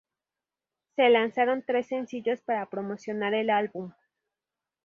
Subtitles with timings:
[0.95, 3.91] Se lanzaron tres sencillos para promocionar el álbum.